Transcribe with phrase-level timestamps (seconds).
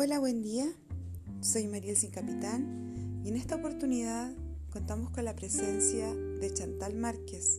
[0.00, 0.64] Hola, buen día.
[1.40, 4.32] Soy Mariel Sin Capitán y en esta oportunidad
[4.70, 7.58] contamos con la presencia de Chantal Márquez,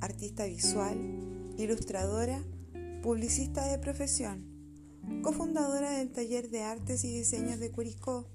[0.00, 0.96] artista visual,
[1.58, 2.42] ilustradora,
[3.02, 4.42] publicista de profesión,
[5.20, 8.26] cofundadora del taller de artes y diseños de Curicó,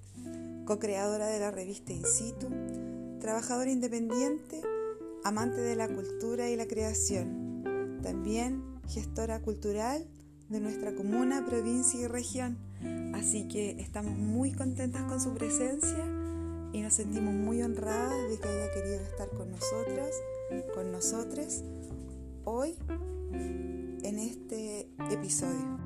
[0.66, 2.50] co-creadora de la revista In Situ,
[3.22, 4.62] trabajadora independiente,
[5.24, 10.06] amante de la cultura y la creación, también gestora cultural
[10.50, 12.65] de nuestra comuna, provincia y región
[13.16, 16.06] Así que estamos muy contentas con su presencia
[16.74, 20.12] y nos sentimos muy honradas de que haya querido estar con nosotras,
[20.74, 21.64] con nosotros,
[22.44, 22.76] hoy
[23.32, 25.80] en este episodio.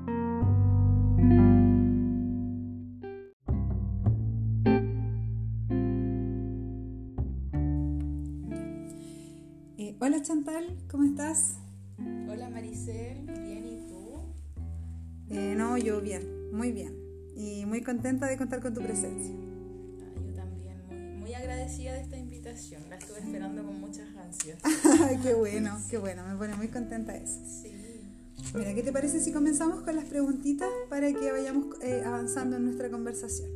[9.78, 11.58] Eh, hola Chantal, ¿cómo estás?
[12.28, 14.34] Hola Maricel, bien y tú?
[15.28, 19.34] Eh, no, yo bien, muy bien y muy contenta de contar con tu presencia.
[19.34, 24.58] Ah, yo también, muy, agradecida de esta invitación, la estuve esperando con muchas ansias.
[25.22, 27.40] qué bueno, qué bueno, me pone muy contenta eso.
[27.44, 27.72] Sí.
[28.54, 32.64] Mira, ¿qué te parece si comenzamos con las preguntitas para que vayamos eh, avanzando en
[32.64, 33.50] nuestra conversación?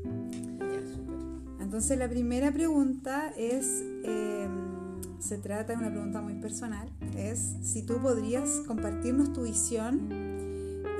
[0.60, 1.16] Ya, súper.
[1.60, 7.82] Entonces la primera pregunta es, em, se trata de una pregunta muy personal, es si
[7.82, 10.08] tú podrías compartirnos tu visión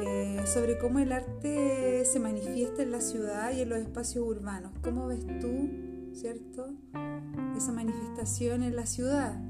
[0.01, 4.73] eh, sobre cómo el arte se manifiesta en la ciudad y en los espacios urbanos.
[4.83, 5.71] ¿Cómo ves tú,
[6.13, 6.75] cierto,
[7.57, 9.41] esa manifestación en la ciudad?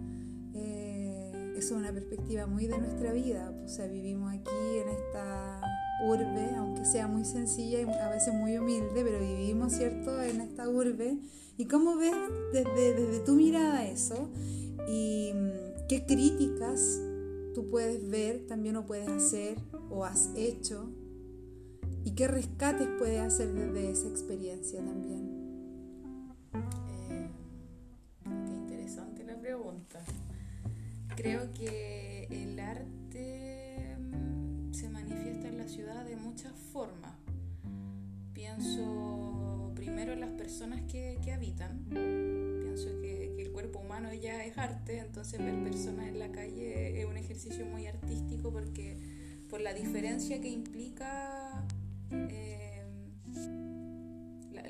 [0.55, 3.53] Eh, es una perspectiva muy de nuestra vida.
[3.65, 4.51] O sea, vivimos aquí
[4.83, 5.61] en esta
[6.05, 10.69] urbe, aunque sea muy sencilla y a veces muy humilde, pero vivimos, ¿cierto?, en esta
[10.69, 11.19] urbe.
[11.57, 12.15] ¿Y cómo ves
[12.53, 14.31] desde, desde tu mirada eso?
[14.89, 17.01] ¿Y mm, qué críticas
[17.55, 19.57] tú puedes ver, también o puedes hacer
[19.91, 20.91] o has hecho
[22.05, 25.31] y qué rescates puedes hacer desde esa experiencia también.
[26.53, 27.31] Eh,
[28.25, 30.01] qué interesante la pregunta.
[31.17, 37.15] Creo que el arte mm, se manifiesta en la ciudad de muchas formas.
[38.35, 42.34] Pienso primero en las personas que, que habitan.
[43.65, 47.87] Cuerpo humano ya es arte, entonces ver personas en la calle es un ejercicio muy
[47.87, 48.99] artístico porque
[49.49, 51.65] por la diferencia que implica
[52.13, 52.85] eh,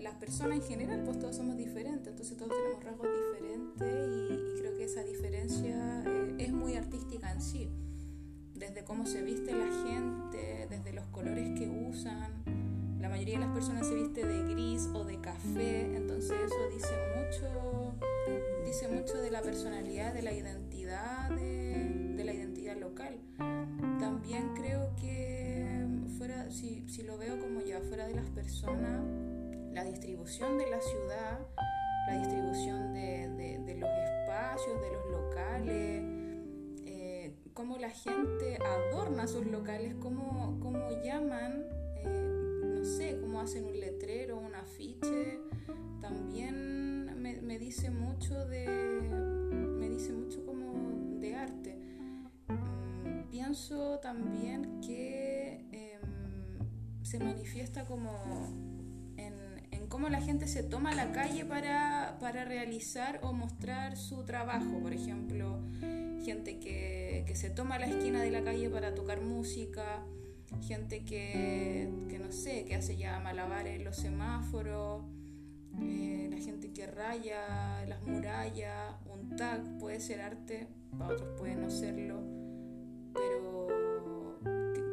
[0.01, 4.77] las personas en general, pues todos somos diferentes, entonces todos tenemos rasgos diferentes y, creo
[4.77, 7.69] que esa diferencia eh, es muy artística en sí,
[8.55, 12.45] desde cómo se viste la gente, desde los colores que usan.
[13.01, 16.95] La mayoría de las personas se viste de gris o de café, entonces eso dice
[17.17, 17.94] mucho,
[19.35, 23.19] la personalidad, de la identidad, de, de la identidad local.
[23.99, 25.85] También creo que
[26.17, 29.03] fuera, si, si, lo veo como ya fuera de las personas,
[29.73, 31.41] la distribución de la ciudad,
[32.07, 36.03] la distribución de, de, los espacios, de los locales,
[36.87, 43.65] eh, cómo la gente adorna sus locales, cómo, cómo llaman, eh, no sé, cómo hacen
[43.65, 45.41] un letrero, un afiche,
[46.01, 46.94] también
[47.25, 48.67] me, me dice mucho de,
[49.81, 51.85] me dice mucho como de arte
[53.35, 58.13] pienso también que em, se manifiesta como
[59.17, 64.79] en, cómo la gente se toma la calle para, realizar o mostrar su trabajo.
[64.81, 65.61] Por ejemplo,
[66.25, 70.05] gente que, se toma la esquina de la calle para tocar música,
[70.63, 71.89] gente que,
[72.21, 75.05] no sé, que hace ya malabares en los semáforos,
[75.83, 76.54] eh, la gente
[77.87, 82.45] las murallas, un tag puede ser arte, para otros puede no serlo
[83.15, 84.39] pero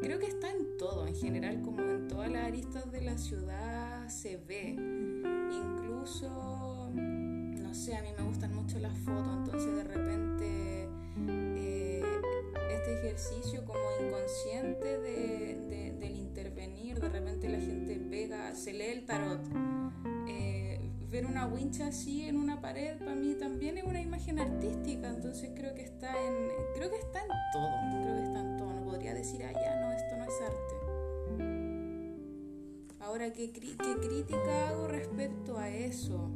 [0.01, 4.07] creo que está en todo, en general, como en todas las aristas de la ciudad
[4.07, 4.75] se ve.
[5.51, 10.89] Incluso, no sé, a mí me gustan mucho las fotos, entonces de repente
[11.57, 12.03] eh,
[12.71, 19.05] este ejercicio como inconsciente de, del intervenir, de repente la gente pega, se lee el
[19.05, 19.80] tarot.
[21.11, 25.51] Ver una wincha así en una pared para mí también es una imagen artística, entonces
[25.53, 27.69] creo que está en creo que está en todo,
[28.01, 30.75] creo que está en todo, no podría decir, ah, ya, no, esto no es arte.
[33.01, 36.31] Ahora, ¿qué, qué crítica hago respecto a eso?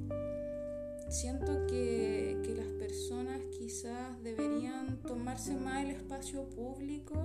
[1.08, 7.16] Siento que, que las personas quizás deberían tomarse más el espacio público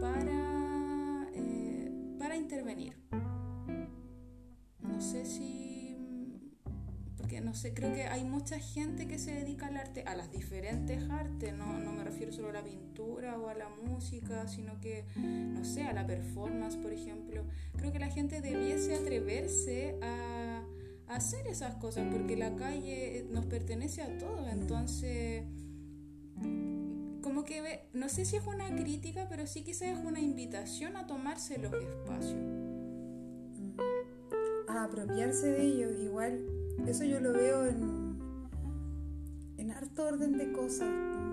[0.00, 2.96] para, eh, para intervenir.
[4.80, 5.61] No sé si
[7.42, 11.02] no sé, creo que hay mucha gente que se dedica al arte, a las diferentes
[11.10, 15.04] artes, no, no me refiero solo a la pintura o a la música, sino que,
[15.16, 17.44] no sé, a la performance, por ejemplo.
[17.76, 20.64] Creo que la gente debiese atreverse a,
[21.08, 25.44] a hacer esas cosas, porque la calle nos pertenece a todos, entonces
[27.22, 31.06] como que no sé si es una crítica, pero sí quizás es una invitación a
[31.06, 32.34] tomarse los espacios.
[33.58, 33.80] Mm.
[34.68, 36.40] A apropiarse de ellos, igual,
[36.86, 38.18] eso yo lo veo en,
[39.58, 40.88] en harto orden de cosas,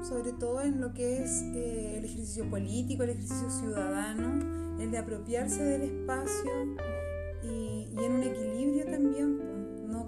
[0.07, 4.97] sobre todo en lo que es eh, el ejercicio político, el ejercicio ciudadano, el de
[4.97, 6.51] apropiarse del espacio
[7.43, 9.49] y, en un equilibrio también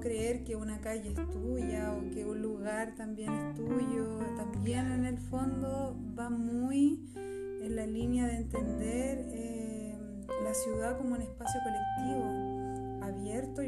[0.01, 4.19] creer que una calle es tuya o que un lugar también es tuyo.
[4.35, 9.95] También en el fondo va muy en la línea de entender eh,
[10.43, 12.20] la ciudad como un espacio colectivo,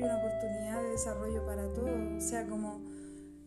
[0.03, 1.89] una oportunidad de desarrollo para todos.
[2.17, 2.81] O sea, como,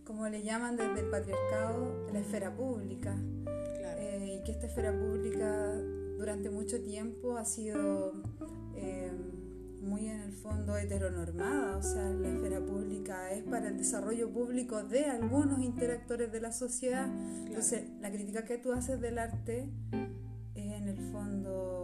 [0.04, 3.16] como le llaman desde el patriarcado, la esfera pública.
[3.98, 5.74] Eh, y que esta esfera pública
[6.18, 8.12] durante mucho tiempo ha sido...
[8.74, 9.12] Eh,
[9.86, 14.82] muy en el fondo heteronormada, o sea, la esfera pública es para el desarrollo público
[14.82, 17.08] de algunos interactores de la sociedad.
[17.46, 19.68] Entonces, la crítica que tú haces del arte
[20.54, 21.75] es en el fondo,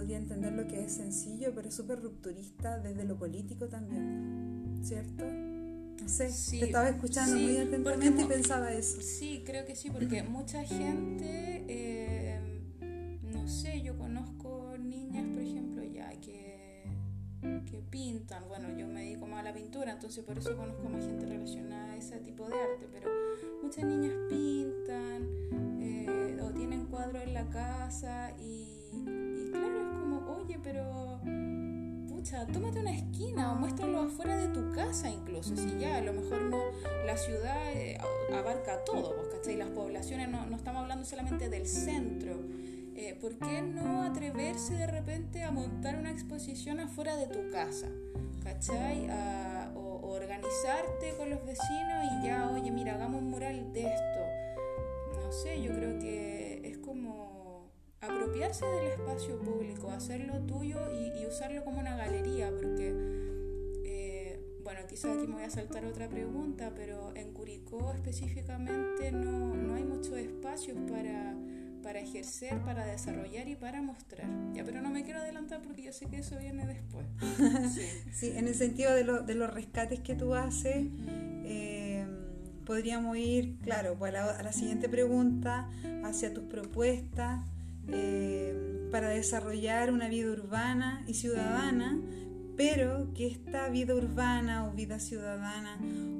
[0.00, 5.24] podría entender lo que es sencillo, pero es súper rupturista desde lo político también, ¿cierto?
[5.26, 9.02] No sé, te estaba escuchando muy atentamente y pensaba eso.
[9.02, 12.40] Sí, creo que sí, porque mucha gente, eh,
[13.24, 16.50] no sé, yo conozco niñas, por ejemplo, ya que
[17.70, 18.48] que pintan.
[18.48, 21.92] Bueno, yo me dedico más a la pintura, entonces por eso conozco más gente relacionada
[21.92, 23.10] a ese tipo de arte, pero
[23.62, 25.28] muchas niñas pintan
[25.78, 28.79] eh, o tienen cuadros en la casa y,
[29.50, 31.20] claro, es como, oye, pero
[32.08, 36.12] pucha, tómate una esquina o muéstralo afuera de tu casa incluso, si ya a lo
[36.12, 36.58] mejor no,
[37.06, 37.98] la ciudad eh,
[38.32, 39.56] abarca todo, ¿vos cachai?
[39.56, 42.36] Las poblaciones, no, no estamos hablando solamente del centro
[43.02, 47.86] eh, ¿por qué no atreverse de repente a montar una exposición afuera de tu casa?
[48.44, 49.08] ¿Cachai?
[49.74, 54.20] o, organizarte con los vecinos y ya, oye, mira, hagamos un mural de esto.
[55.14, 56.49] No sé, yo creo que
[58.10, 62.92] apropiarse del espacio público, hacerlo tuyo y, usarlo como una galería, porque,
[63.84, 69.54] eh, bueno, quizás aquí me voy a saltar otra pregunta, pero en Curicó específicamente no,
[69.54, 71.36] no hay muchos espacios para
[71.82, 74.28] para ejercer, para desarrollar y para mostrar.
[74.52, 77.06] Ya, pero no me quiero adelantar porque yo sé que eso viene después.
[78.12, 80.86] Sí, en el sentido de, de, los rescates que tú haces,
[81.44, 82.04] eh,
[82.66, 85.68] podríamos ir, claro, pues a, la, siguiente pregunta,
[86.04, 87.40] hacia tus propuestas
[87.92, 92.00] eh, para desarrollar una vida urbana y ciudadana,
[92.56, 95.78] pero que esta vida urbana o vida ciudadana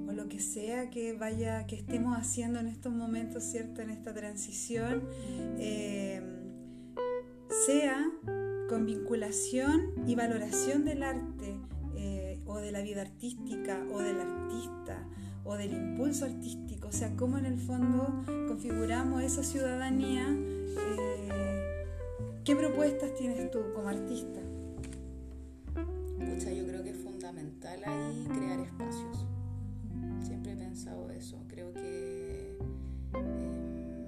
[0.08, 3.82] o lo que sea que vaya, que estemos haciendo en estos momentos, ¿cierto?
[3.82, 5.02] En esta transición,
[5.58, 6.22] eh,
[7.66, 8.10] sea
[8.68, 11.56] con vinculación y valoración del arte
[11.96, 15.06] eh, o de la vida artística o del artista
[15.44, 20.26] o del impulso artístico, o sea, cómo en el fondo configuramos esa ciudadanía.
[20.28, 21.09] Eh,
[22.44, 24.40] ¿Qué propuestas tienes tú como artista?
[25.74, 29.26] Pucha, yo creo que es fundamental ahí crear espacios
[30.22, 31.42] Siempre he pensado eso.
[31.48, 32.56] Creo que
[33.14, 34.06] em,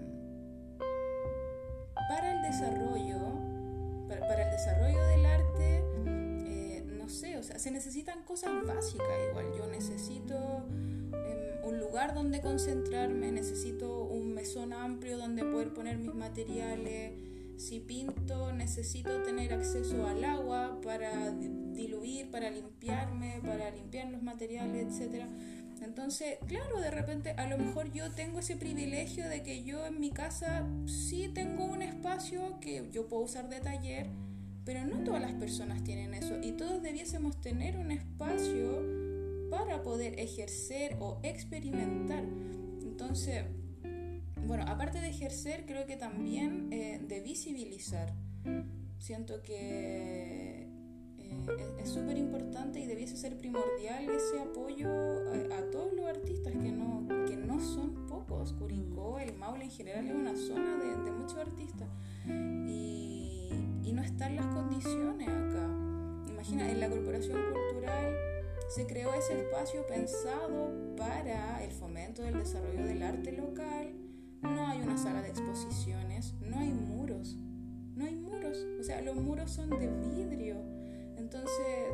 [2.08, 3.18] para el desarrollo,
[4.08, 9.46] para, el desarrollo del arte, eh, no sé, o sea, se necesitan cosas básicas igual.
[9.56, 10.64] Yo necesito
[11.12, 17.12] em, un lugar donde concentrarme, necesito un mesón amplio donde poder poner mis materiales.
[17.62, 24.88] Si pinto, necesito tener acceso al agua para diluir, para limpiarme, para limpiar los materiales,
[24.88, 25.28] etcétera
[25.84, 29.98] entonces, claro, de repente a lo mejor yo tengo ese privilegio de que yo en
[29.98, 34.06] mi casa sí tengo un espacio que yo puedo usar de taller,
[34.64, 40.18] pero no todas las personas tienen eso y todos debiésemos tener un espacio para poder
[40.20, 42.24] ejercer o experimentar.
[42.82, 43.44] Entonces,
[44.46, 48.12] bueno, aparte de ejercer, creo que también eh, de visibilizar.
[48.98, 50.68] Siento que
[51.78, 57.06] es súper importante y debiese ser primordial ese apoyo a, todos los artistas que no,
[57.26, 58.52] que no son pocos.
[58.52, 61.88] Curicó, el Maule en general es una zona de, de muchos artistas
[62.26, 63.48] y,
[63.82, 65.68] y, no están las condiciones acá.
[66.28, 68.16] Imagina, en la Corporación Cultural
[68.68, 73.92] se creó ese espacio pensado para el fomento del desarrollo del arte local.
[74.42, 77.36] No hay una sala de exposiciones, no hay muros,
[77.94, 80.82] no hay muros, o sea, los muros son de vidrio
[81.34, 81.88] entonces,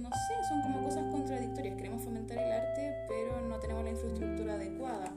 [0.00, 1.76] no sé, son como cosas contradictorias.
[1.76, 5.14] Queremos fomentar el arte, pero no tenemos la infraestructura adecuada.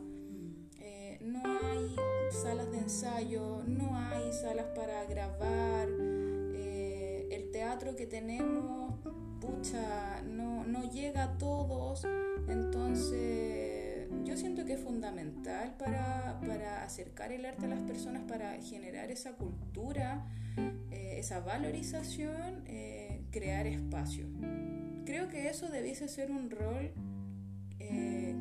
[0.79, 1.95] Eh, no hay
[2.31, 5.87] salas de ensayo, no hay salas para grabar.
[6.53, 8.93] Eh, el teatro que tenemos,
[9.41, 12.05] pucha, no, no llega a todos.
[12.47, 13.74] Entonces,
[14.23, 19.11] yo siento que es fundamental para, para acercar el arte a las personas, para generar
[19.11, 20.25] esa cultura,
[20.91, 22.63] eh, esa valorización
[23.35, 24.27] crear espacio.
[25.05, 26.93] Creo que eso debiese ser un rol
[27.79, 28.33] eh,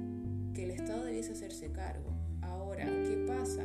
[0.54, 2.14] que el Estado debiese hacerse cargo.
[2.42, 3.64] Ahora, ¿qué pasa?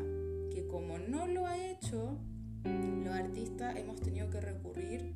[0.52, 2.18] Que como no lo ha hecho,
[2.64, 5.14] los artistas hemos tenido que recurrir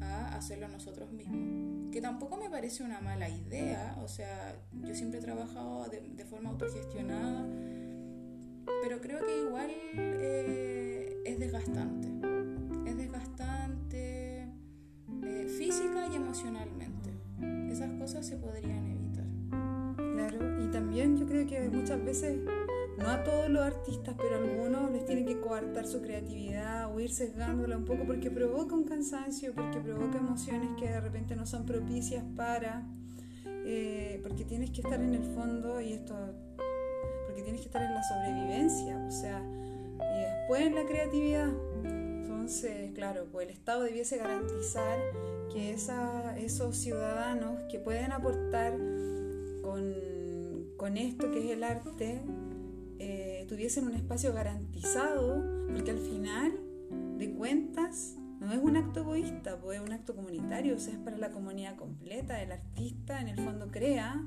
[0.00, 1.90] a hacerlo nosotros mismos.
[1.92, 6.50] Que tampoco me parece una mala idea, o sea, yo siempre he trabajado de, forma
[6.50, 7.46] autogestionada,
[8.82, 12.08] pero creo que igual eh, es desgastante.
[12.88, 14.48] Es desgastante
[15.58, 17.10] física y emocionalmente.
[17.70, 19.24] Esas cosas se podrían evitar.
[20.14, 22.38] Claro, y también yo creo que muchas veces,
[23.00, 27.00] no a todos los artistas, pero a algunos les tienen que coartar su creatividad o
[27.00, 31.46] ir sesgándola un poco porque provoca un cansancio, porque provoca emociones que de repente no
[31.46, 32.86] son propicias para,
[33.46, 36.14] eh, porque tienes que estar en el fondo y esto,
[37.26, 41.50] porque tienes que estar en la sobrevivencia, o sea, y después en la creatividad.
[41.84, 44.98] Entonces, claro, pues el Estado debiese garantizar
[45.50, 48.76] que esa, esos ciudadanos que pueden aportar
[49.62, 52.20] con, esto que es el arte
[53.50, 56.52] tuviesen un espacio garantizado, porque al final
[57.18, 61.00] de cuentas no es un acto egoísta, pues es un acto comunitario, o sea, es
[61.00, 62.40] para la comunidad completa.
[62.40, 64.24] El artista en el fondo crea,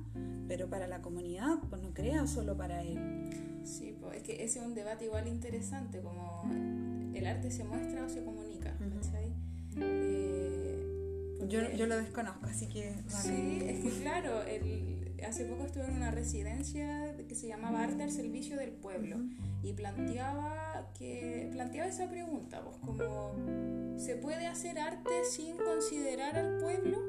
[0.50, 3.30] pero para la comunidad, pues no crea solo para él.
[3.64, 6.44] Sí, pues es que ese es un debate igual interesante, como
[7.14, 8.76] el arte se muestra o se comunica,
[11.48, 12.94] yo, yo lo desconozco, así que...
[13.08, 18.04] Sí, es que claro, el, hace poco estuve en una residencia que se llamaba Arte
[18.04, 19.18] al Servicio del Pueblo
[19.64, 23.34] y planteaba, que, planteaba esa pregunta, pues como,
[23.98, 27.00] ¿se puede hacer arte sin considerar al pueblo?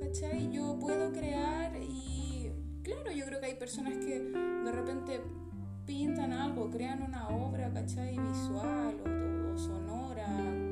[0.00, 0.50] ¿Cachai?
[0.50, 2.50] Yo puedo crear y
[2.82, 5.20] claro, yo creo que hay personas que de repente
[5.84, 8.16] pintan algo, crean una obra, ¿cachai?
[8.18, 10.26] Visual o, o sonora,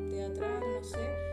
[0.08, 1.28] teatral, no sé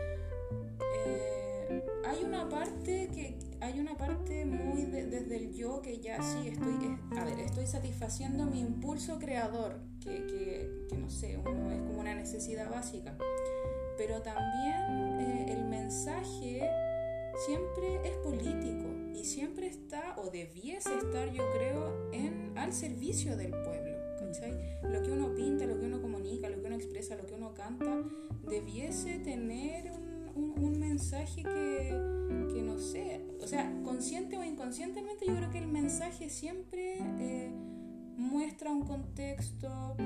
[2.06, 6.74] hay una parte que hay una parte muy desde el yo que ya sí estoy
[7.16, 12.00] a ver estoy satisfaciendo mi impulso creador que, que, que no sé uno es como
[12.00, 13.16] una necesidad básica
[13.96, 16.68] pero también eh, el mensaje
[17.46, 23.50] siempre es político y siempre está o debiese estar yo creo en al servicio del
[23.50, 24.80] pueblo ¿cachai?
[24.82, 27.54] lo que uno pinta lo que uno comunica lo que uno expresa lo que uno
[27.54, 28.02] canta
[28.48, 31.88] debiese tener un un, mensaje que,
[32.52, 37.50] que, no sé, o sea, consciente o inconscientemente yo creo que el mensaje siempre eh,
[38.16, 39.96] muestra un contexto,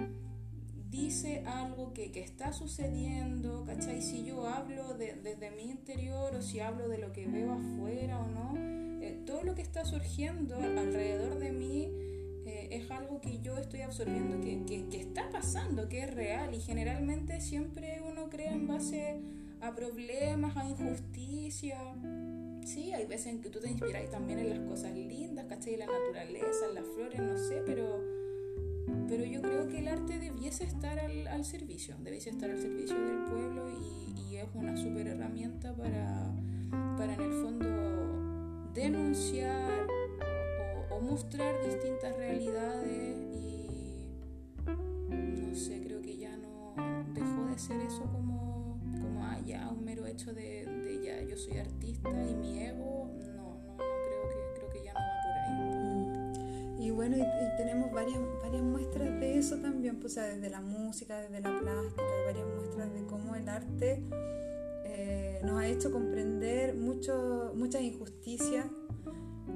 [0.90, 4.02] dice algo que, que, está sucediendo, ¿cachai?
[4.02, 8.18] Si yo hablo de, desde mi interior o si hablo de lo que veo afuera
[8.20, 8.54] o no,
[9.00, 11.88] eh, todo lo que está surgiendo alrededor de mí
[12.46, 16.54] eh, es algo que yo estoy absorbiendo, que, que, que, está pasando, que es real
[16.54, 19.20] y generalmente siempre uno crea en base
[19.60, 21.78] a problemas, a injusticia.
[22.64, 25.76] Sí, hay veces en que tú te inspiras también en las cosas lindas, ¿cachai?
[25.76, 28.00] La naturaleza, las flores, no sé, pero,
[29.09, 32.97] pero yo creo que el arte debiese estar al, al servicio, debiese estar al servicio
[32.97, 34.00] del pueblo y,
[34.37, 36.35] es una súper herramienta para,
[36.97, 39.87] para en el fondo denunciar
[40.90, 44.07] o, mostrar distintas realidades y
[44.67, 46.75] no sé, creo que ya no
[47.12, 48.40] dejó de ser eso como
[49.45, 50.64] ya un mero hecho de,
[51.02, 54.92] ya yo soy artista y mi ego, no, no, no creo que, creo que ya
[54.92, 56.76] no va por ahí.
[56.78, 56.83] Mm.
[56.83, 61.40] Y bueno, y, tenemos varias, varias muestras de eso también, pues, desde la música, desde
[61.40, 64.02] la plástica, hay varias muestras de cómo el arte
[64.85, 68.66] eh, nos ha hecho comprender mucho, muchas injusticias,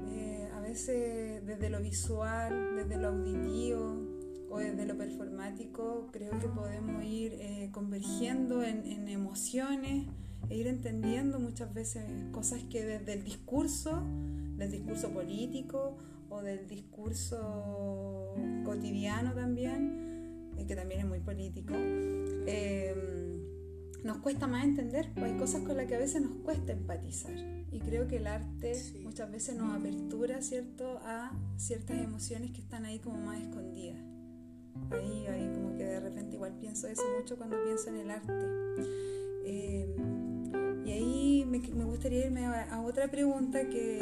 [0.07, 4.15] eh, a veces desde lo visual, desde lo auditivo
[4.49, 10.07] o desde lo performático, creo que podemos ir eh, convergiendo en, en, emociones
[10.49, 14.03] e ir entendiendo muchas veces cosas que desde el discurso,
[14.57, 15.97] del discurso político
[16.29, 18.33] o del discurso
[18.63, 23.25] cotidiano también, eh, que también es muy político, em,
[24.03, 27.35] nos cuesta más entender, pues hay cosas con las que a veces nos cuesta empatizar.
[27.71, 28.73] Y creo que el arte
[29.03, 33.99] muchas veces nos apertura, ¿cierto?, a ciertas emociones que están ahí como más escondidas.
[34.91, 38.33] Ahí, ahí como que de repente igual pienso eso mucho cuando pienso en el arte.
[39.47, 39.95] Eh,
[40.85, 43.99] y ahí me, me gustaría irme a, otra pregunta que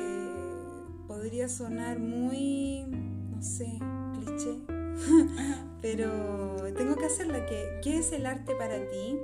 [1.08, 2.86] podría sonar muy,
[3.32, 3.80] no sé,
[4.14, 4.60] cliché,
[5.82, 7.46] pero tengo que hacerla.
[7.46, 9.18] Que, ¿Qué es el arte para ti?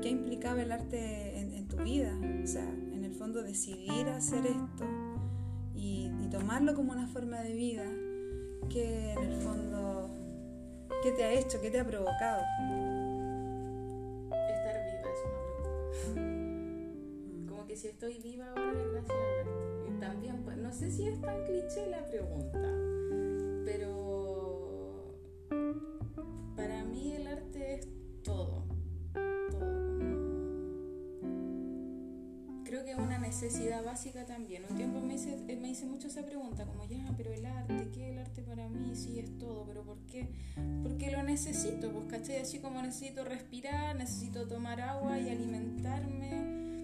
[0.00, 2.12] ¿Qué implicaba el arte en, tu vida?
[2.44, 2.62] O sea,
[2.92, 4.84] en el fondo decidir hacer esto
[5.74, 7.84] y, tomarlo como una forma de vida,
[8.68, 10.10] que en el fondo,
[11.02, 11.60] ¿qué te ha hecho?
[11.60, 12.42] ¿Qué te ha provocado?
[14.28, 16.25] Estar viva es una pregunta.
[17.76, 19.90] Si estoy viva ahora es gracias al arte.
[19.90, 22.58] Y también, pues, no sé si es tan cliché la pregunta,
[23.66, 25.14] pero
[26.56, 27.88] para mí el arte es
[28.22, 28.64] todo.
[29.12, 29.98] Todo.
[32.64, 34.64] Creo que es una necesidad básica también.
[34.70, 37.90] Un tiempo me hice, eh, me hice mucho esa pregunta, como ya, pero el arte,
[37.92, 38.96] ¿qué el arte para mí?
[38.96, 40.30] Sí, es todo, pero ¿por qué?
[40.82, 42.38] Porque lo necesito, pues, ¿cachai?
[42.38, 46.75] Así como necesito respirar, necesito tomar agua y alimentarme,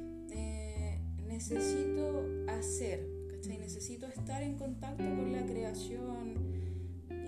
[1.32, 3.58] necesito hacer, ¿cachai?
[3.58, 6.34] Necesito estar en contacto con la creación.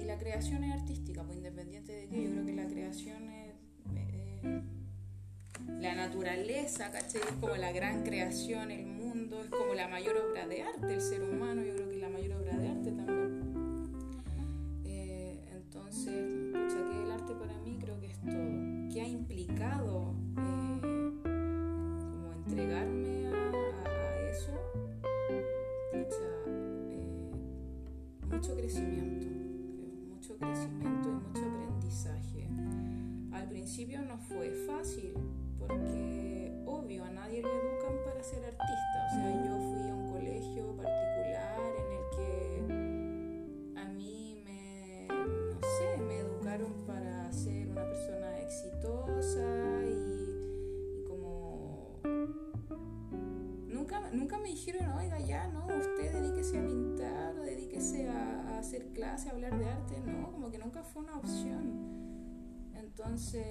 [0.00, 3.54] Y la creación es artística, pues independiente de que yo creo que la creación es...
[3.96, 4.62] eh,
[5.80, 7.22] la naturaleza, ¿cachai?
[7.22, 11.00] Es como la gran creación, el mundo, es como la mayor obra de arte, el
[11.00, 11.62] ser humano,
[28.44, 29.26] mucho crecimiento,
[29.74, 32.46] creo, mucho crecimiento y mucho aprendizaje.
[33.32, 35.14] Al principio no fue fácil
[35.58, 38.44] porque, obvio, a nadie lo educan para ser
[59.14, 59.94] clase, hablar de arte.
[60.04, 62.72] No, como que nunca fue una opción.
[62.74, 63.44] Entonces,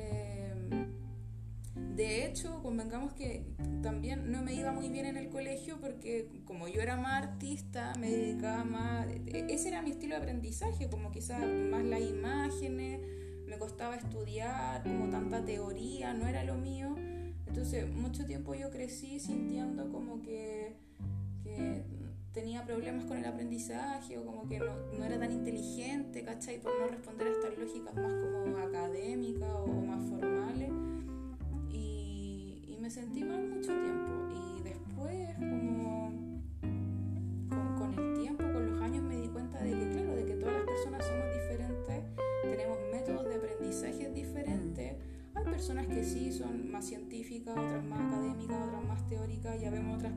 [1.96, 3.46] de hecho, convengamos que
[3.81, 7.94] también no me iba muy bien en el colegio porque como yo era más artista,
[8.00, 9.07] me dedicaba más...
[9.27, 13.00] Ese era mi estilo de aprendizaje, como quizás más las imágenes,
[13.46, 16.96] me costaba estudiar, como tanta teoría, no era lo mío.
[17.48, 20.52] Entonces, mucho tiempo yo crecí sintiendo como que
[22.33, 26.59] tenía problemas con el aprendizaje o como que no, no era tan inteligente, ¿cachai?
[26.59, 30.72] Por no responder a estas lógicas más como académicas o, más formales.
[31.72, 33.43] Y, y me sentí mal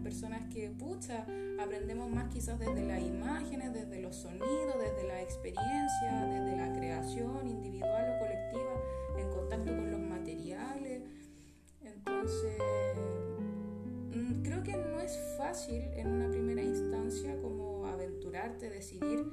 [0.06, 1.26] personas que, pucha,
[1.60, 7.48] aprendemos más quizás desde las imágenes, desde los sonidos, desde la experiencia, desde la creación
[7.48, 8.70] individual o colectiva,
[9.18, 11.02] en contacto con los materiales.
[11.82, 12.56] Entonces,
[14.14, 19.26] mm, creo que no es fácil en una primera instancia como aventurarte, decidir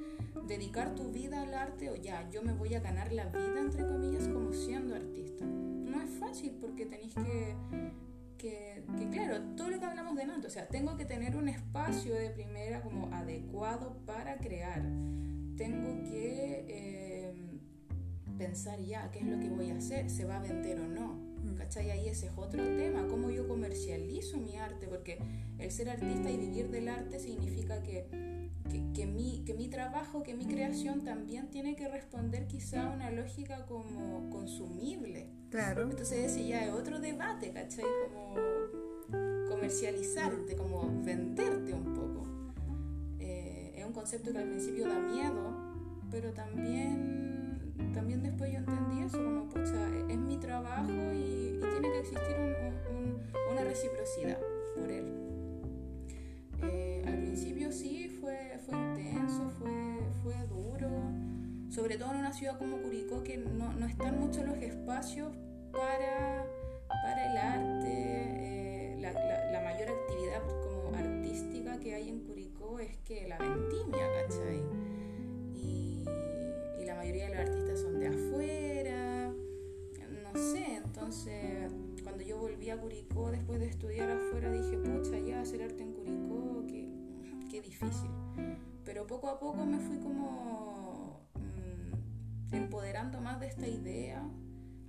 [0.48, 3.86] dedicar tu vida al arte o ya, yo me voy a ganar la vida, entre
[3.86, 5.44] comillas, como siendo artista.
[5.44, 7.54] No es fácil porque tenéis que,
[8.44, 11.48] que, que, claro, todo lo que hablamos de antes, o sea, tengo que tener un
[11.48, 14.82] espacio de primera como adecuado para crear.
[15.56, 17.32] Tengo que eh,
[18.36, 21.23] pensar ya qué es lo que voy a hacer, se va a vender o no.
[21.56, 21.90] ¿Cachai?
[21.90, 25.18] Ahí ese es otro tema, cómo yo comercializo mi arte, porque
[25.58, 28.06] el ser artista y vivir del arte significa que,
[28.70, 32.94] que, que mi, que mi trabajo, que mi creación también tiene que responder quizá a
[32.94, 35.28] una lógica como consumible.
[35.50, 35.82] Claro.
[35.82, 37.84] Entonces ese ya es otro debate, ¿cachai?
[38.12, 38.34] Como
[39.48, 42.26] comercializarte, como venderte un poco.
[43.20, 45.54] Eh, es un concepto que al principio da miedo,
[46.10, 47.23] pero también,
[47.92, 52.36] también después yo entendí eso, como, pucha, es mi trabajo y, y tiene que existir
[52.38, 54.38] un- un- una reciprocidad
[54.76, 55.04] por él.
[56.62, 59.70] Eh, al principio sí, fue, fue intenso, fue,
[60.22, 60.88] fue duro,
[61.68, 65.32] sobre todo en una ciudad como Curicó, que no, no están muchos los espacios
[65.72, 66.46] para,
[66.88, 67.88] para el arte.
[67.90, 73.36] eh, la, la- la mayor actividad como artística que hay en Curicó es que la
[73.38, 74.62] vendimia, ¿cachai?
[77.04, 79.30] Mayoría de los artistas son de afuera,
[80.22, 81.70] no sé, entonces
[82.02, 85.92] cuando yo volví a Curicó después de estudiar afuera dije, pucha, ya hacer arte en
[85.92, 86.88] Curicó, qué,
[87.50, 88.08] qué difícil.
[88.86, 94.26] Pero poco a poco me fui como mm, empoderando más de esta idea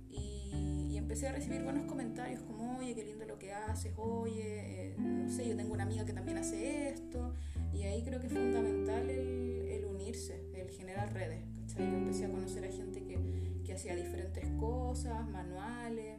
[0.08, 4.86] y, y empecé a recibir buenos comentarios como, oye, qué lindo lo que haces, oye,
[4.86, 7.34] eh, no sé, yo tengo una amiga que también hace esto.
[7.74, 11.55] Y ahí creo que es fundamental el, el unirse, el generar redes.
[11.76, 11.90] ¿Cachai?
[11.90, 16.18] Yo empecé a conocer a gente que, que hacía diferentes cosas, manuales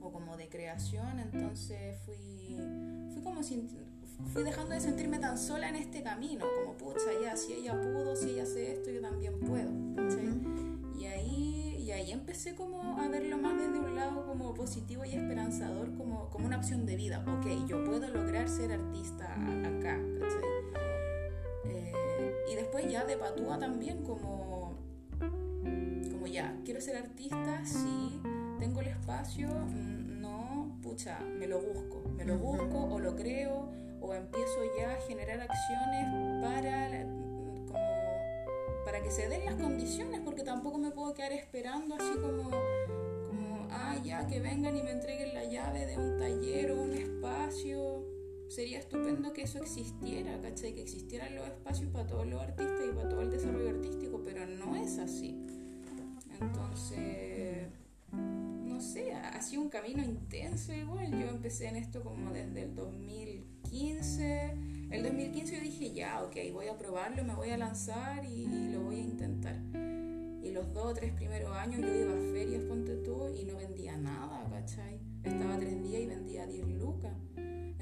[0.00, 2.56] o como de creación, entonces fui,
[3.12, 3.42] fui como
[4.32, 8.16] fui dejando de sentirme tan sola en este camino, como pucha, ya, si ella pudo,
[8.16, 9.70] si ella hace esto, yo también puedo.
[10.98, 15.10] Y ahí, y ahí empecé como a verlo más desde un lado como positivo y
[15.10, 17.24] esperanzador, como, como una opción de vida.
[17.38, 19.98] Ok, yo puedo lograr ser artista acá,
[21.64, 21.92] eh,
[22.50, 24.76] y después ya de patúa también como,
[26.10, 28.20] como ya, quiero ser artista, sí,
[28.58, 33.68] tengo el espacio, mm, no, pucha, me lo busco, me lo busco o lo creo
[34.00, 37.02] o empiezo ya a generar acciones para,
[37.66, 42.50] como, para que se den las condiciones, porque tampoco me puedo quedar esperando así como,
[43.26, 46.94] como, ah, ya, que vengan y me entreguen la llave de un taller o un
[46.94, 47.97] espacio.
[48.48, 50.74] Sería estupendo que eso existiera, ¿cachai?
[50.74, 54.46] Que existieran los espacios para todos los artistas y para todo el desarrollo artístico, pero
[54.46, 55.36] no es así.
[56.40, 57.68] Entonces,
[58.12, 61.10] no sé, ha sido un camino intenso igual.
[61.10, 64.54] Yo empecé en esto como desde el 2000 2015,
[64.90, 68.80] el 2015 yo dije, ya, ok, voy a probarlo, me voy a lanzar y lo
[68.80, 69.56] voy a intentar.
[70.42, 73.56] Y los dos o tres primeros años yo iba a ferias, ponte tú, y no
[73.56, 75.00] vendía nada, ¿cachai?
[75.22, 77.12] Estaba tres días y vendía 10 lucas.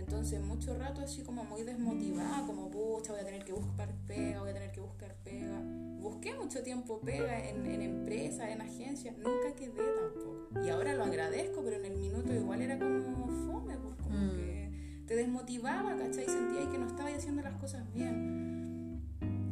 [0.06, 4.38] Entonces, mucho rato así como muy desmotivada, como, pucha, voy a tener que buscar pega,
[4.40, 5.60] voy a tener que buscar pega.
[6.00, 10.64] Busqué mucho tiempo pega en, en empresas, en agencias, nunca quedé tampoco.
[10.64, 14.36] Y ahora lo agradezco, pero en el minuto igual era como fome, pues como mm.
[14.36, 14.70] que
[15.08, 16.26] te desmotivaba, ¿cachai?
[16.26, 19.02] Sentía que no estaba haciendo las cosas bien.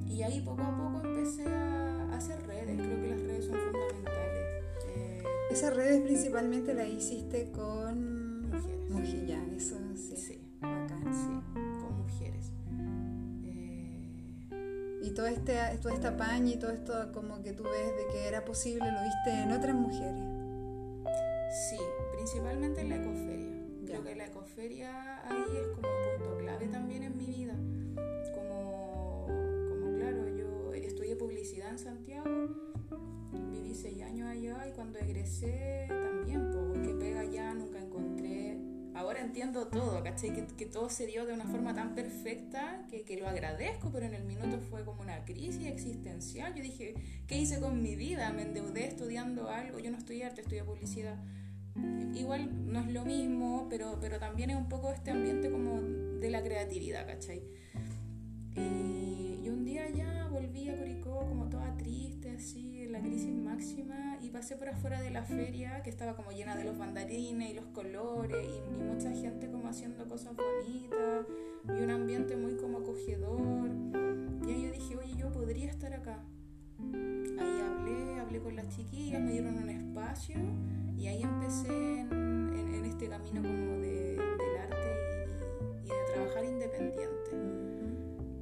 [0.08, 4.64] Y ahí poco a poco empecé a hacer redes, creo que las redes son fundamentales.
[4.86, 8.13] Eh, Esas redes principalmente las hiciste con
[15.14, 18.44] todo este, toda esta paña y todo esto como que tú ves de que era
[18.44, 20.22] posible, lo viste en otras mujeres.
[21.70, 21.78] Sí,
[22.12, 23.54] principalmente en la ecoferia
[23.94, 27.54] creo que la ecoferia ahí es como un punto clave también en mi vida.
[28.34, 29.26] Como,
[29.68, 32.48] como claro, yo estudié publicidad en Santiago,
[33.52, 36.50] viví seis años allá y cuando egresé también,
[39.04, 40.32] Ahora entiendo todo, ¿cachai?
[40.32, 44.06] Que, que, todo se dio de una forma tan perfecta que, que lo agradezco, pero
[44.06, 46.54] en el minuto fue como una crisis existencial.
[46.54, 46.94] Yo dije,
[47.26, 48.32] ¿qué hice con mi vida?
[48.32, 51.18] Me endeudé estudiando algo, yo no estudié arte, estudié publicidad
[52.14, 56.30] igual no es lo mismo, pero, pero también es un poco este ambiente como de
[56.30, 57.42] la creatividad, ¿cachai?
[58.56, 64.30] Y, un día ya volví a Curicó como toda triste, así, la crisis máxima, y
[64.30, 67.66] pasé por afuera de la feria que estaba como llena de los bandarines y los
[67.66, 71.26] colores, y, y mucha gente como haciendo cosas bonitas,
[71.76, 73.68] y un ambiente muy como acogedor.
[74.46, 76.22] Y ahí yo dije, oye, yo podría estar acá.
[76.78, 80.36] Ahí hablé, hablé con las chiquillas, me dieron un espacio
[80.96, 85.26] y ahí empecé en, este camino como de, del arte
[85.82, 87.30] y, de trabajar independiente.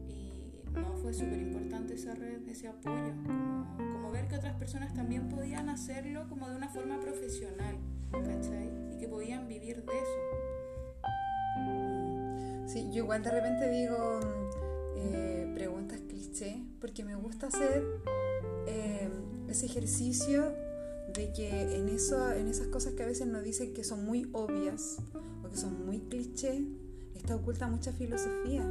[0.09, 3.82] Y no, fue súper importante esa red, ese apoyo, como,
[4.13, 7.77] ver que otras personas también podían hacerlo como de una forma profesional,
[8.13, 8.71] ¿cachai?
[8.95, 10.53] Y que podían vivir de eso.
[12.67, 14.21] Sí, yo igual de repente digo
[14.97, 17.85] eh, preguntas cliché, porque me gusta hacer
[18.67, 19.11] eh,
[19.49, 20.55] ese ejercicio
[21.13, 24.29] de que en, eso, en esas cosas que a veces nos dicen que son muy
[24.33, 24.99] obvias
[25.45, 26.65] o que son muy cliché,
[27.15, 28.63] está oculta mucha filosofía.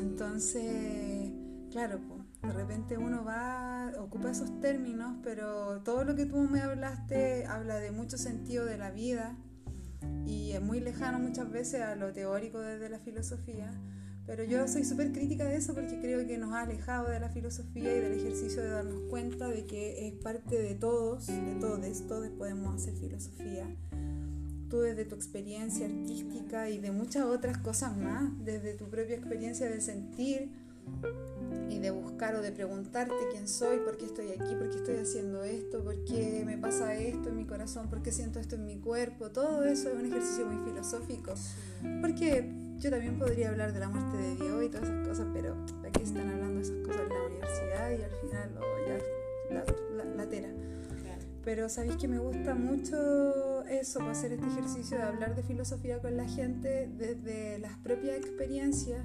[0.00, 1.30] Entonces,
[1.70, 2.00] claro,
[2.42, 3.69] de repente uno va,
[4.10, 8.76] ocupa esos términos, pero todo lo que tú me hablaste habla de mucho sentido de
[8.76, 9.36] la vida
[10.26, 13.72] y es muy lejano muchas veces a lo teórico desde la filosofía.
[14.26, 17.28] Pero yo soy súper crítica de eso porque creo que nos ha alejado de la
[17.28, 22.06] filosofía y del ejercicio de darnos cuenta de que es parte de todos, de todos,
[22.08, 23.64] todos podemos hacer filosofía.
[24.68, 29.68] Tú desde tu experiencia artística y de muchas otras cosas más, desde tu propia experiencia
[29.68, 30.50] de sentir
[31.68, 34.96] y de buscar o de preguntarte quién soy, por qué estoy aquí, por qué estoy
[34.96, 38.66] haciendo esto, por qué me pasa esto en mi corazón, por qué siento esto en
[38.66, 41.34] mi cuerpo, todo eso es un ejercicio muy filosófico.
[42.00, 45.54] Porque yo también podría hablar de la muerte de Dios y todas esas cosas, pero
[45.86, 50.28] aquí están hablando esas cosas en la universidad y al final oh, ya la, la,
[50.28, 50.48] tera.
[51.44, 56.16] Pero sabéis que me gusta mucho eso, hacer este ejercicio de hablar de filosofía con
[56.16, 59.02] la gente desde las propias experiencias.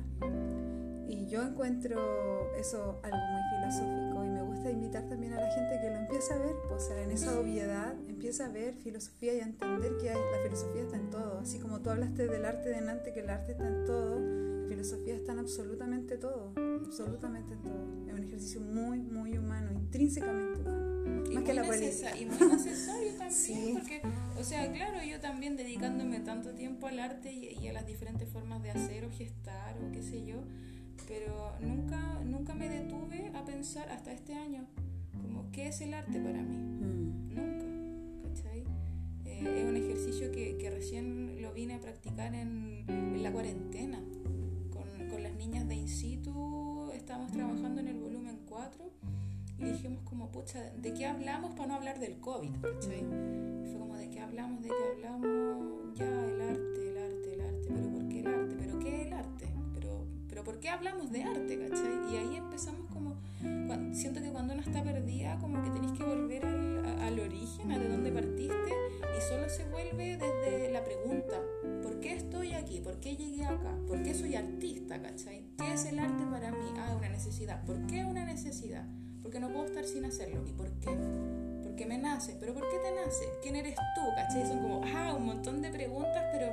[1.36, 5.90] Yo encuentro eso algo muy filosófico y me gusta invitar también a la gente que
[5.90, 9.40] lo empiece a ver, pues, o sea, en esa obviedad empieza a ver filosofía y
[9.42, 12.70] a entender que hay, la filosofía está en todo, así como tú hablaste del arte
[12.70, 16.54] de Nantes, que el arte está en todo, la filosofía está en absolutamente todo,
[16.86, 17.86] absolutamente en todo.
[18.08, 22.18] Es un ejercicio muy, muy humano, intrínsecamente humano, y más que la política.
[22.18, 24.02] Y muy necesario también, porque,
[24.40, 28.30] o sea, claro, yo también dedicándome tanto tiempo al arte y, y a las diferentes
[28.30, 30.42] formas de hacer o gestar o qué sé yo,
[31.08, 34.66] pero nunca, nunca me detuve a pensar hasta este año
[35.22, 36.58] como qué es el arte para mí.
[36.58, 37.36] Mm.
[37.36, 38.64] Nunca, ¿cachai?
[39.26, 44.00] Eh, es un ejercicio que, que, recién lo vine a practicar en, en la cuarentena.
[44.72, 48.86] Con, con, las niñas de in situ estábamos trabajando en el volumen 4
[49.60, 52.52] y dijimos como, pucha, ¿de qué hablamos para no hablar del COVID?
[52.62, 53.06] ¿cachai?
[53.70, 54.62] Fue como, ¿de qué hablamos?
[54.62, 55.98] ¿De qué hablamos?
[55.98, 56.85] Ya, el arte,
[60.46, 62.14] ¿por qué hablamos de arte, cachai?
[62.14, 63.16] Y ahí empezamos como,
[63.94, 67.80] siento que cuando uno está perdida, como que tenéis que volver al, al origen, a
[67.80, 68.72] de dónde partiste,
[69.18, 71.42] y solo se vuelve desde la pregunta,
[71.82, 72.80] ¿por qué estoy aquí?
[72.80, 73.76] ¿Por qué llegué acá?
[73.88, 75.48] ¿Por qué soy artista, cachai?
[75.58, 76.68] ¿Qué es el arte para mí?
[76.78, 77.66] Ah, una necesidad.
[77.66, 78.86] ¿Por qué una necesidad?
[79.24, 80.44] Porque no puedo estar sin hacerlo.
[80.48, 80.92] ¿Y por qué?
[81.64, 82.38] Porque me nace.
[82.40, 83.26] ¿Pero por qué te nace?
[83.42, 84.02] ¿Quién eres tú?
[84.16, 84.46] ¿Cachai?
[84.46, 86.52] Son como, ah, un montón de preguntas, pero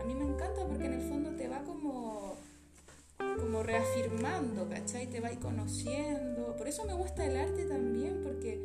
[0.00, 2.07] a mí me encanta porque en el fondo te va como
[3.38, 5.08] como reafirmando, ¿cachai?
[5.08, 6.56] Te va conociendo.
[6.56, 8.60] Por eso me gusta el arte también, porque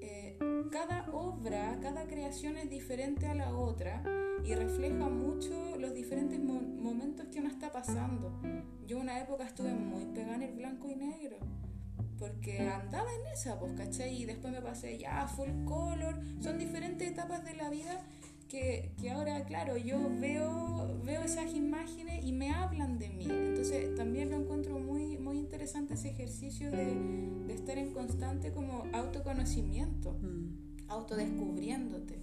[0.00, 0.38] eh,
[0.70, 4.02] cada obra, cada creación es diferente a la otra
[4.44, 8.40] y refleja mucho los diferentes momentos que uno está pasando.
[8.86, 11.38] Yo una época estuve muy pegada en el blanco y negro.
[12.18, 14.22] Porque andaba en esa, pues, ¿cachai?
[14.22, 16.20] Y después me pasé ya full color.
[16.40, 18.04] Son diferentes etapas de la vida
[18.54, 23.26] que, que, ahora, claro, yo veo, veo esas imágenes y me hablan de mí.
[23.28, 26.94] Entonces también lo encuentro muy, muy interesante ese ejercicio de,
[27.46, 30.88] de estar en constante como autoconocimiento, mm.
[30.88, 32.20] autodescubriéndote.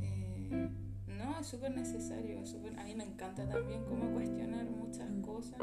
[0.00, 0.70] Eh,
[1.08, 2.38] no, es súper necesario.
[2.78, 5.20] a mí me encanta también como cuestionar muchas mm.
[5.20, 5.60] cosas.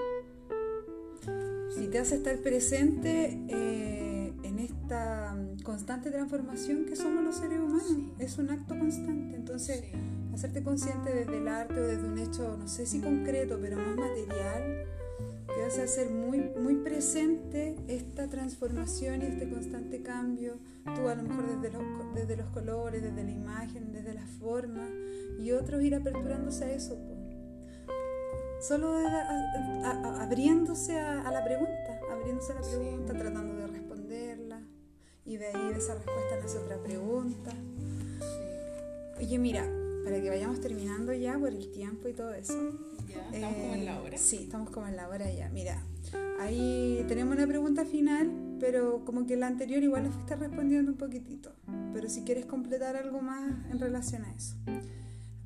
[1.75, 3.39] Si te hace estar presente...
[3.49, 4.16] Eh
[4.87, 8.13] esta mm, constante transformación que somos los seres humanos.
[8.19, 9.35] Es un acto constante.
[9.35, 9.83] Entonces,
[10.33, 13.97] hacerte consciente desde el arte o desde un hecho, no sé si concreto, pero más
[13.97, 14.85] material,
[15.47, 20.57] te hace hacer muy, muy presente esta transformación y este constante cambio.
[20.95, 21.83] Tú a lo mejor desde los,
[22.15, 24.87] desde los colores, desde la imagen, desde la forma,
[25.37, 26.97] y otros ir aperturándose a eso.
[28.61, 28.95] Solo
[30.21, 33.67] abriéndose a, la pregunta, abriéndose a la pregunta, tratando de
[35.27, 37.51] y de ahí de esa respuesta nace otra pregunta.
[39.19, 39.69] Oye, mira,
[40.03, 42.53] para que vayamos terminando ya por el tiempo y todo eso.
[43.07, 44.17] Ya, estamos como en la hora.
[44.17, 45.49] Sí, estamos como en la hora ya.
[45.49, 45.83] Mira,
[46.39, 50.97] ahí tenemos una pregunta final, pero como que la anterior igual le fuiste respondiendo un
[50.97, 51.51] poquitito.
[51.93, 54.55] Pero si quieres completar algo más en relación a eso.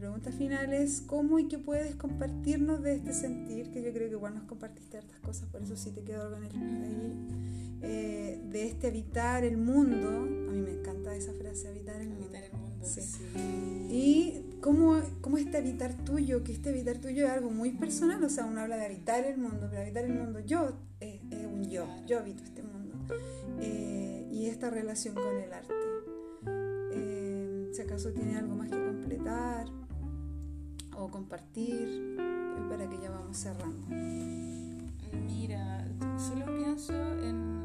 [0.02, 4.16] Pregunta final es cómo y qué puedes compartirnos de este sentir, que yo creo que
[4.16, 7.28] igual nos compartiste hartas cosas, por eso sí te quedo algo en el ahí
[7.84, 10.10] eh, de este habitar el mundo.
[10.10, 12.26] A mí me encanta esa frase, habitar el mundo.
[12.26, 13.02] Habitar el mundo, sí.
[13.92, 18.30] Y cómo, cómo este habitar tuyo, que este habitar tuyo es algo muy personal, o
[18.30, 21.86] sea, uno habla de habitar el mundo, pero habitar el mundo yo es, un yo,
[22.08, 22.96] yo habito este mundo.
[23.60, 25.76] Eh, y esta relación con el arte.
[26.92, 29.81] Eh, si acaso tiene algo más que completar
[31.02, 32.16] o compartir,
[32.70, 33.88] para que ya vamos cerrando.
[35.28, 35.88] Mira,
[36.18, 37.62] solo pienso en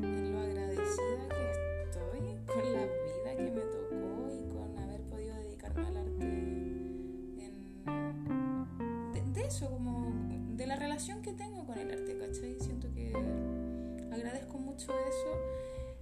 [0.00, 1.50] en lo agradecida que
[1.84, 6.24] estoy con la vida que me tocó y con haber podido dedicarme al arte
[7.38, 10.12] en, de, eso, como
[10.56, 12.58] de la relación que tengo con el arte, ¿cachai?
[12.60, 13.12] Siento que
[14.12, 15.36] agradezco mucho eso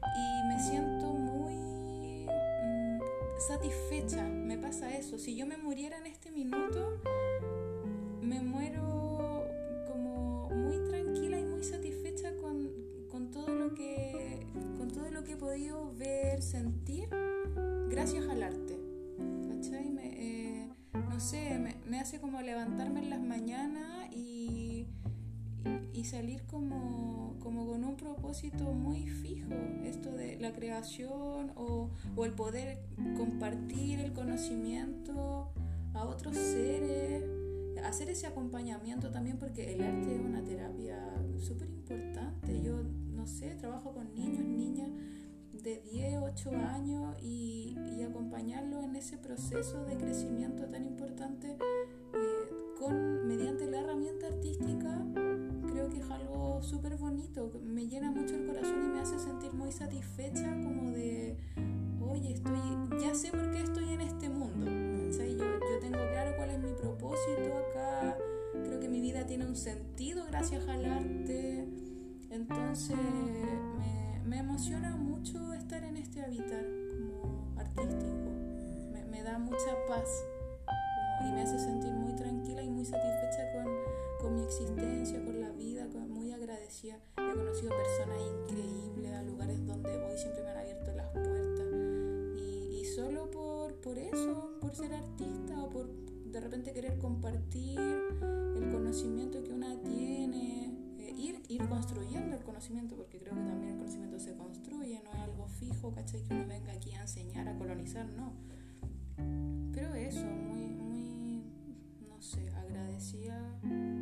[0.02, 0.89] y me siento
[3.50, 7.00] satisfecha, me pasa eso, si yo me muriera en este minuto,
[8.22, 9.44] me muero
[9.88, 14.46] como muy tranquila y muy satisfecha con todo lo que,
[14.78, 17.08] con todo lo que he podido ver, sentir,
[17.88, 18.78] gracias al arte.
[19.48, 19.90] ¿Cachai?
[19.90, 23.89] Me, eh, no sé, me, hace como levantarme en las mañanas
[26.00, 29.52] y, salir como, como, con un propósito muy fijo.
[29.84, 32.82] Esto de la creación o, o el poder
[33.16, 35.52] compartir el conocimiento
[35.94, 37.24] a otros seres
[37.84, 40.98] hacer ese acompañamiento también porque el arte es una terapia
[41.38, 42.62] súper importante.
[42.62, 44.90] Yo no sé, trabajo con niños, niñas
[45.52, 51.56] de 10, 8 años y, y acompañarlos en ese proceso de crecimiento tan importante
[52.14, 55.04] eh, con, mediante la herramienta artística,
[55.80, 59.52] creo que es algo súper bonito, me llena mucho el corazón y me hace sentir
[59.54, 61.38] muy satisfecha como de,
[62.00, 64.66] oye, estoy, ya sé por qué estoy en este mundo.
[64.66, 68.16] Yo, tengo claro cuál es mi propósito acá,
[68.52, 71.66] creo que mi vida tiene un sentido gracias al arte,
[72.30, 72.96] entonces
[73.78, 78.30] me, me emociona mucho estar en este habitar como artístico,
[79.10, 80.08] me da mucha paz
[81.22, 83.89] y me hace sentir muy tranquila y muy satisfecha con,
[84.20, 86.98] con mi existencia, con la vida, muy agradecida.
[87.16, 91.66] He conocido personas increíbles a lugares donde voy, siempre me han abierto las puertas.
[92.36, 97.78] Y, y solo por, por eso, por ser artista o por de repente querer compartir
[97.80, 103.72] el conocimiento que una tiene, eh, ir, ir construyendo el conocimiento, porque creo que también
[103.72, 106.22] el conocimiento se construye, no es algo fijo, ¿cachai?
[106.22, 108.32] Que uno venga aquí a enseñar, a colonizar, no.
[109.72, 110.70] Pero eso, muy,
[113.12, 113.99] y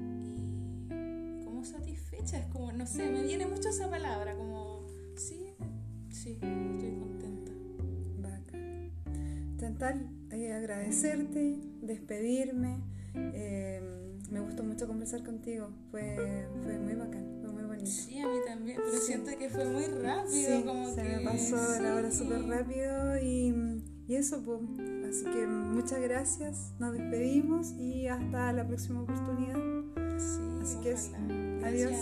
[1.59, 5.55] como satisfecha, es como, no sé, me viene mucho esa palabra, como, sí,
[6.09, 7.53] sí, estoy contenta.
[8.19, 8.57] Vaca.
[10.37, 12.79] eh, agradecerte, despedirme.
[13.15, 13.83] Eh,
[14.31, 17.91] me gustó mucho conversar contigo, fue, fue muy bacán, fue muy bonito.
[17.91, 21.09] Sí, a mí también, pero siento que fue muy rápido, como se que...
[21.09, 24.61] me pasó la hora súper rápido y, y eso, pues
[25.09, 29.57] Así que muchas gracias, nos despedimos y hasta la próxima oportunidad.
[30.19, 31.13] Sí, Así que es,
[31.65, 31.93] adiós.